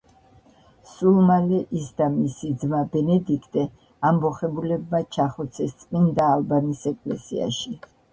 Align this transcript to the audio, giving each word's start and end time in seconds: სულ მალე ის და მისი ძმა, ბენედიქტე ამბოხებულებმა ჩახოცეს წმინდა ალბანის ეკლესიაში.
სულ 0.91 1.17
მალე 1.25 1.57
ის 1.79 1.89
და 1.99 2.07
მისი 2.13 2.49
ძმა, 2.63 2.79
ბენედიქტე 2.95 3.65
ამბოხებულებმა 4.11 5.03
ჩახოცეს 5.17 5.77
წმინდა 5.83 6.31
ალბანის 6.37 6.83
ეკლესიაში. 6.93 7.77